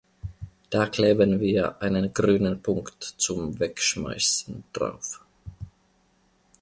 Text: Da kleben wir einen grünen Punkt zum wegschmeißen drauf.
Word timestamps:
Da 0.71 0.87
kleben 0.87 1.39
wir 1.41 1.79
einen 1.79 2.11
grünen 2.11 2.59
Punkt 2.63 3.03
zum 3.03 3.59
wegschmeißen 3.59 4.63
drauf. 4.73 5.21